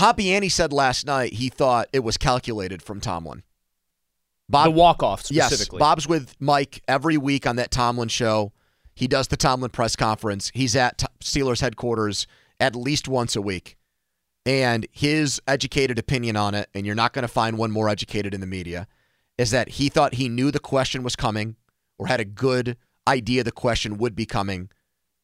[0.00, 3.42] Annie said last night he thought it was calculated from Tomlin.
[4.48, 5.76] Bob, the walk off specifically.
[5.76, 8.52] Yes, Bob's with Mike every week on that Tomlin show.
[8.94, 10.50] He does the Tomlin press conference.
[10.54, 12.26] He's at Steelers headquarters
[12.58, 13.76] at least once a week.
[14.46, 18.32] And his educated opinion on it, and you're not going to find one more educated
[18.32, 18.86] in the media,
[19.36, 21.56] is that he thought he knew the question was coming
[21.98, 22.76] or had a good
[23.06, 24.70] idea the question would be coming,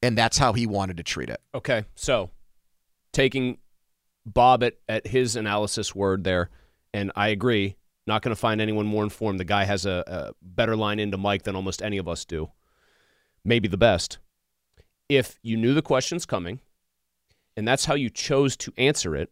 [0.03, 1.41] and that's how he wanted to treat it.
[1.55, 2.31] Okay, so
[3.13, 3.59] taking
[4.27, 6.51] Bob at, at his analysis word there,
[6.93, 7.77] and I agree.
[8.07, 9.41] Not going to find anyone more informed.
[9.41, 12.51] The guy has a, a better line into Mike than almost any of us do.
[13.45, 14.19] Maybe the best.
[15.09, 16.61] If you knew the question's coming,
[17.57, 19.31] and that's how you chose to answer it,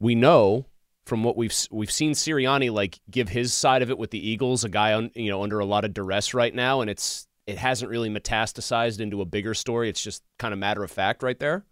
[0.00, 0.66] we know
[1.04, 4.64] from what we've we've seen Sirianni like give his side of it with the Eagles,
[4.64, 7.56] a guy on you know under a lot of duress right now, and it's it
[7.56, 9.88] hasn't really metastasized into a bigger story.
[9.88, 11.64] It's just kind of matter of fact right there.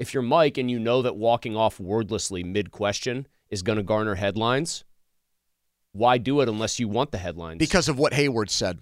[0.00, 3.82] If you're Mike and you know that walking off wordlessly mid question is going to
[3.82, 4.82] garner headlines,
[5.92, 7.58] why do it unless you want the headlines?
[7.58, 8.80] Because of what Heyward said.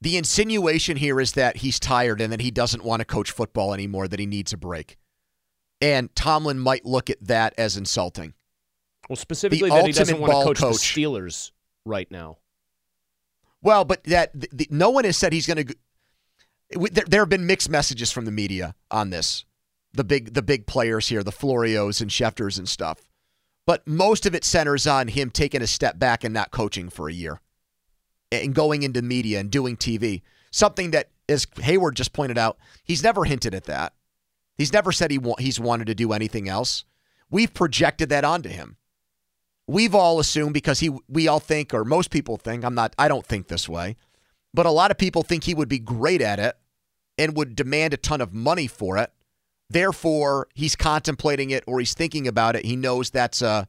[0.00, 3.74] The insinuation here is that he's tired and that he doesn't want to coach football
[3.74, 4.96] anymore, that he needs a break.
[5.78, 8.32] And Tomlin might look at that as insulting.
[9.10, 11.50] Well, specifically the that he doesn't want to coach, coach, the Steelers
[11.84, 12.38] right now.
[13.60, 15.76] Well, but that the, no one has said he's going to.
[16.70, 19.44] There, there have been mixed messages from the media on this.
[19.92, 23.00] The big the big players here, the Florios and Schefters and stuff.
[23.66, 27.08] But most of it centers on him taking a step back and not coaching for
[27.08, 27.40] a year
[28.32, 30.22] and going into media and doing TV.
[30.50, 33.94] Something that, as Heyward just pointed out, he's never hinted at that.
[34.56, 36.84] He's never said he wa- he's wanted to do anything else.
[37.30, 38.76] We've projected that onto him.
[39.66, 43.08] We've all assumed because he we all think or most people think, I'm not I
[43.08, 43.96] don't think this way,
[44.52, 46.56] but a lot of people think he would be great at it
[47.16, 49.12] and would demand a ton of money for it.
[49.70, 52.64] Therefore, he's contemplating it or he's thinking about it.
[52.64, 53.68] He knows that's a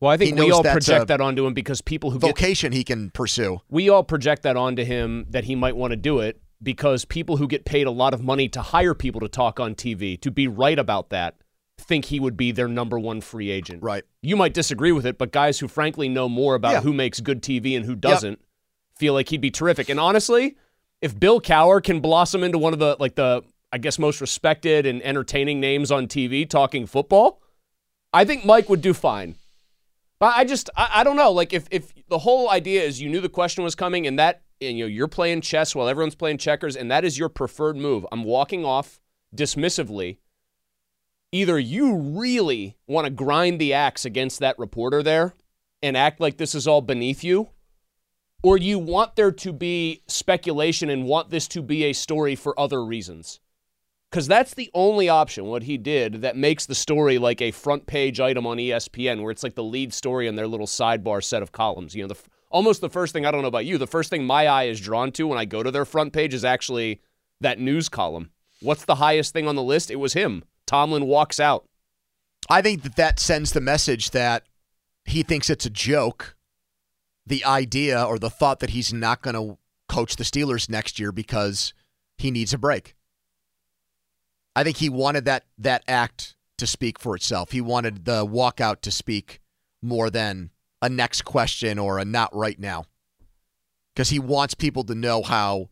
[0.00, 2.84] well, I think we all project that onto him because people who vocation get, he
[2.84, 3.60] can pursue.
[3.70, 7.38] We all project that onto him that he might want to do it because people
[7.38, 10.30] who get paid a lot of money to hire people to talk on TV to
[10.30, 11.36] be right about that
[11.78, 13.82] think he would be their number one free agent.
[13.82, 14.04] Right.
[14.22, 16.80] You might disagree with it, but guys who frankly know more about yeah.
[16.80, 18.40] who makes good TV and who doesn't yep.
[18.98, 19.88] feel like he'd be terrific.
[19.88, 20.56] And honestly,
[21.00, 23.42] if Bill Cowher can blossom into one of the like the
[23.76, 27.42] I guess most respected and entertaining names on TV talking football,
[28.10, 29.34] I think Mike would do fine.
[30.18, 31.30] But I just I, I don't know.
[31.30, 34.40] Like if if the whole idea is you knew the question was coming and that
[34.62, 37.76] and, you know you're playing chess while everyone's playing checkers and that is your preferred
[37.76, 38.06] move.
[38.10, 38.98] I'm walking off
[39.36, 40.16] dismissively
[41.32, 45.34] either you really want to grind the axe against that reporter there
[45.82, 47.50] and act like this is all beneath you,
[48.42, 52.58] or you want there to be speculation and want this to be a story for
[52.58, 53.38] other reasons.
[54.16, 57.86] Because that's the only option, what he did, that makes the story like a front
[57.86, 61.42] page item on ESPN, where it's like the lead story in their little sidebar set
[61.42, 61.94] of columns.
[61.94, 62.18] You know, the,
[62.48, 64.80] almost the first thing, I don't know about you, the first thing my eye is
[64.80, 67.02] drawn to when I go to their front page is actually
[67.42, 68.30] that news column.
[68.62, 69.90] What's the highest thing on the list?
[69.90, 70.44] It was him.
[70.64, 71.66] Tomlin walks out.
[72.48, 74.44] I think that that sends the message that
[75.04, 76.38] he thinks it's a joke.
[77.26, 79.58] The idea or the thought that he's not going to
[79.90, 81.74] coach the Steelers next year because
[82.16, 82.95] he needs a break.
[84.56, 87.52] I think he wanted that that act to speak for itself.
[87.52, 89.40] He wanted the walkout to speak
[89.82, 90.50] more than
[90.80, 92.86] a next question or a not right now.
[93.94, 95.68] Because he wants people to know how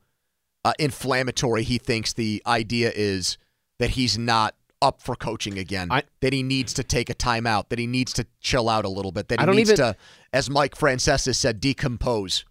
[0.65, 3.39] uh, inflammatory he thinks the idea is
[3.79, 5.89] that he's not up for coaching again.
[5.91, 7.71] I, that he needs to take a timeout.
[7.71, 9.29] That he needs to chill out a little bit.
[9.29, 9.97] That he needs even, to,
[10.33, 12.45] as Mike Francesa said, decompose.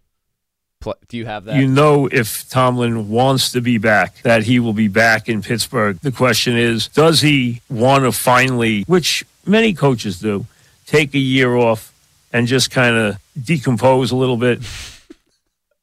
[1.08, 1.56] Do you have that?
[1.56, 5.98] You know, if Tomlin wants to be back, that he will be back in Pittsburgh.
[6.00, 10.46] The question is, does he want to finally, which many coaches do,
[10.86, 11.92] take a year off
[12.32, 14.60] and just kind of decompose a little bit?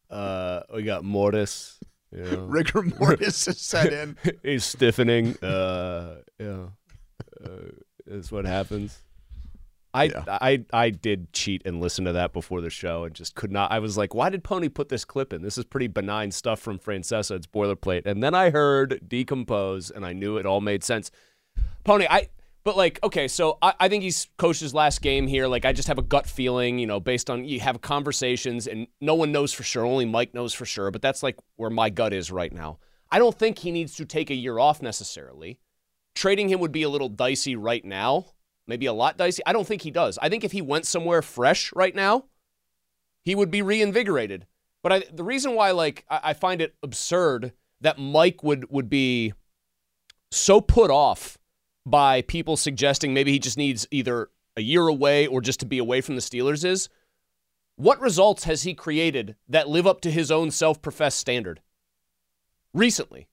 [0.09, 1.79] Uh, we got Mortis.
[2.11, 2.45] You know.
[2.47, 4.17] Rigor mortis is set in.
[4.43, 5.37] He's stiffening.
[5.41, 6.65] Uh, yeah,
[7.43, 7.49] uh,
[8.05, 8.99] is what happens.
[9.93, 10.23] I, yeah.
[10.27, 13.71] I I did cheat and listen to that before the show and just could not.
[13.71, 15.41] I was like, why did Poni put this clip in?
[15.41, 17.35] This is pretty benign stuff from Francesa.
[17.35, 18.05] It's boilerplate.
[18.05, 21.11] And then I heard decompose and I knew it all made sense.
[21.83, 22.29] Poni, I
[22.63, 25.47] but like, okay, so I, I think he's coached his last game here.
[25.47, 28.87] Like, I just have a gut feeling, you know, based on you have conversations and
[28.99, 29.85] no one knows for sure.
[29.85, 30.91] Only Mike knows for sure.
[30.91, 32.77] But that's like where my gut is right now.
[33.11, 35.59] I don't think he needs to take a year off necessarily.
[36.13, 38.27] Trading him would be a little dicey right now,
[38.67, 39.43] maybe a lot dicey.
[39.45, 40.17] I don't think he does.
[40.21, 42.25] I think if he went somewhere fresh right now,
[43.23, 44.47] he would be reinvigorated.
[44.83, 48.89] But I, the reason why, like, I, I find it absurd that Mike would would
[48.89, 49.33] be
[50.31, 51.37] so put off
[51.85, 55.77] by people suggesting maybe he just needs either a year away or just to be
[55.77, 56.89] away from the Steelers is
[57.75, 61.61] what results has he created that live up to his own self professed standard
[62.73, 63.27] recently?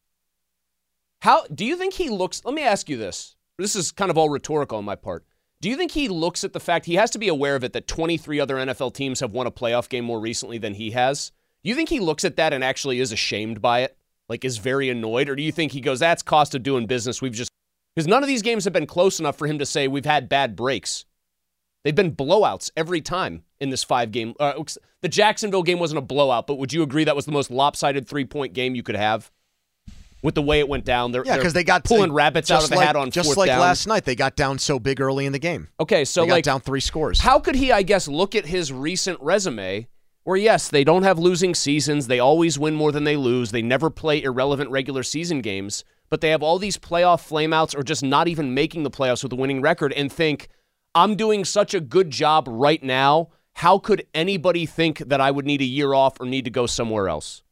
[1.20, 2.44] How do you think he looks?
[2.44, 3.36] Let me ask you this.
[3.58, 5.24] This is kind of all rhetorical on my part.
[5.60, 7.72] Do you think he looks at the fact he has to be aware of it
[7.72, 11.32] that 23 other NFL teams have won a playoff game more recently than he has?
[11.64, 13.96] Do you think he looks at that and actually is ashamed by it?
[14.28, 15.28] Like is very annoyed?
[15.28, 17.20] Or do you think he goes, that's cost of doing business?
[17.20, 17.50] We've just
[17.96, 20.28] because none of these games have been close enough for him to say we've had
[20.28, 21.04] bad breaks.
[21.82, 24.34] They've been blowouts every time in this five game.
[24.38, 24.62] Uh,
[25.02, 28.06] the Jacksonville game wasn't a blowout, but would you agree that was the most lopsided
[28.06, 29.32] three point game you could have?
[30.20, 32.70] With the way it went down, they're, yeah, because they got pulling rabbits out of
[32.70, 33.60] the like, hat on just like down.
[33.60, 34.04] last night.
[34.04, 35.68] They got down so big early in the game.
[35.78, 37.20] Okay, so they like down three scores.
[37.20, 37.70] How could he?
[37.70, 39.86] I guess look at his recent resume,
[40.24, 42.08] where yes, they don't have losing seasons.
[42.08, 43.52] They always win more than they lose.
[43.52, 47.82] They never play irrelevant regular season games but they have all these playoff flameouts or
[47.82, 50.48] just not even making the playoffs with a winning record and think,
[50.94, 53.28] I'm doing such a good job right now.
[53.54, 56.66] How could anybody think that I would need a year off or need to go
[56.66, 57.42] somewhere else?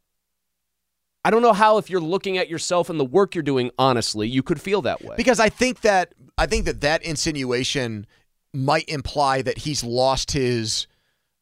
[1.26, 4.28] I don't know how if you're looking at yourself and the work you're doing honestly,
[4.28, 5.16] you could feel that way.
[5.16, 8.06] Because I think that I think that that insinuation
[8.54, 10.86] might imply that he's lost his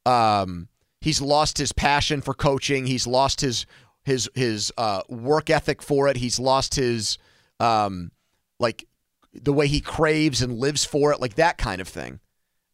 [0.06, 0.68] um
[1.02, 3.66] he's lost his passion for coaching, he's lost his
[4.04, 6.16] his his uh, work ethic for it.
[6.16, 7.18] He's lost his
[7.60, 8.10] um,
[8.58, 8.86] like
[9.34, 12.20] the way he craves and lives for it, like that kind of thing.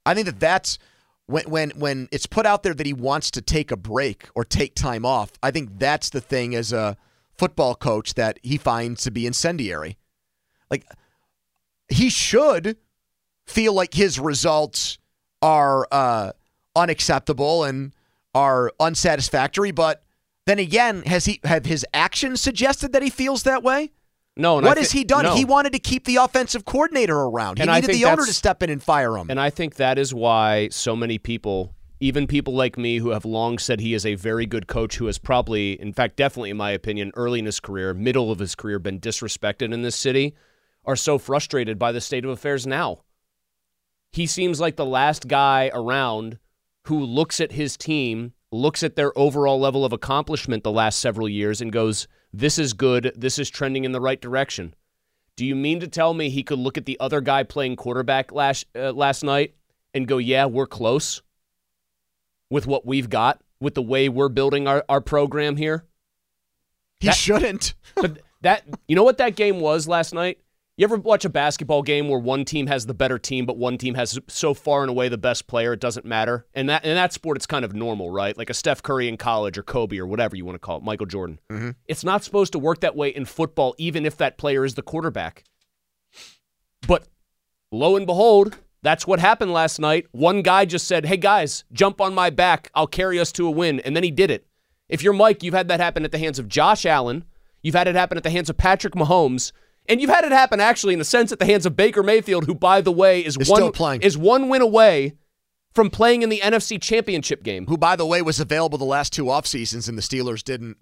[0.05, 0.79] I think that that's
[1.31, 4.45] when when when it's put out there that he wants to take a break or
[4.45, 5.33] take time off.
[5.43, 6.97] I think that's the thing as a
[7.37, 9.97] football coach that he finds to be incendiary.
[10.71, 10.85] Like
[11.89, 12.77] he should
[13.47, 14.99] feel like his results
[15.43, 16.33] are uh,
[16.77, 17.95] unacceptable and
[18.35, 20.05] are unsatisfactory, but
[20.47, 23.93] then again, has he have his actions suggested that he feels that way?
[24.41, 24.55] No.
[24.55, 25.25] what has he done?
[25.25, 25.35] No.
[25.35, 27.59] He wanted to keep the offensive coordinator around.
[27.59, 29.31] He and needed the owner to step in and fire him.
[29.31, 33.25] And I think that is why so many people, even people like me who have
[33.25, 36.57] long said he is a very good coach who has probably, in fact, definitely in
[36.57, 40.35] my opinion, early in his career, middle of his career, been disrespected in this city,
[40.85, 43.01] are so frustrated by the state of affairs now.
[44.13, 46.39] He seems like the last guy around
[46.85, 51.29] who looks at his team looks at their overall level of accomplishment the last several
[51.29, 53.13] years and goes, This is good.
[53.17, 54.75] This is trending in the right direction.
[55.37, 58.33] Do you mean to tell me he could look at the other guy playing quarterback
[58.33, 59.55] last, uh, last night
[59.95, 61.23] and go, Yeah, we're close
[62.51, 65.85] with what we've got, with the way we're building our, our program here?
[67.01, 67.75] He that, shouldn't.
[67.95, 70.39] but that, you know what that game was last night?
[70.81, 73.77] You ever watch a basketball game where one team has the better team, but one
[73.77, 76.47] team has so far and away the best player, it doesn't matter?
[76.55, 78.35] And that in that sport, it's kind of normal, right?
[78.35, 80.83] Like a Steph Curry in college or Kobe or whatever you want to call it,
[80.83, 81.39] Michael Jordan.
[81.51, 81.71] Mm-hmm.
[81.87, 84.81] It's not supposed to work that way in football, even if that player is the
[84.81, 85.45] quarterback.
[86.89, 87.09] But
[87.71, 90.07] lo and behold, that's what happened last night.
[90.13, 92.71] One guy just said, Hey guys, jump on my back.
[92.75, 93.81] I'll carry us to a win.
[93.81, 94.47] And then he did it.
[94.89, 97.27] If you're Mike, you've had that happen at the hands of Josh Allen.
[97.61, 99.53] You've had it happen at the hands of Patrick Mahomes.
[99.89, 102.47] And you've had it happen actually in a sense at the hands of Baker Mayfield,
[102.47, 105.17] who, by the way, is one is one win away
[105.75, 107.67] from playing in the NFC Championship game.
[107.67, 110.77] Who, by the way, was available the last two off seasons, and the Steelers didn't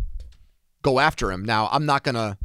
[0.83, 1.45] go after him.
[1.45, 2.39] Now, I'm not gonna.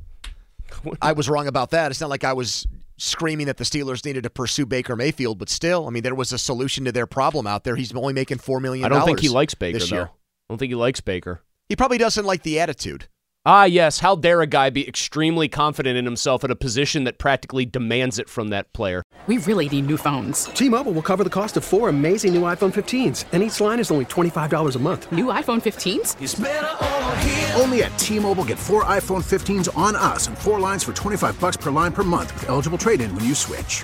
[1.01, 1.91] I was wrong about that.
[1.91, 2.65] It's not like I was
[2.97, 6.31] screaming that the Steelers needed to pursue Baker Mayfield, but still, I mean, there was
[6.31, 7.75] a solution to their problem out there.
[7.75, 8.85] He's only making four million.
[8.85, 9.95] I don't think he likes Baker this though.
[9.95, 10.05] year.
[10.05, 11.41] I don't think he likes Baker.
[11.69, 13.07] He probably doesn't like the attitude.
[13.45, 13.99] Ah, yes.
[13.99, 18.17] How dare a guy be extremely confident in himself at a position that practically demands
[18.17, 19.03] it from that player?
[19.27, 20.45] We really need new phones.
[20.45, 23.79] T Mobile will cover the cost of four amazing new iPhone 15s, and each line
[23.79, 25.11] is only $25 a month.
[25.11, 27.59] New iPhone 15s?
[27.59, 31.39] Only at T Mobile get four iPhone 15s on us and four lines for 25
[31.39, 33.83] bucks per line per month with eligible trade in when you switch.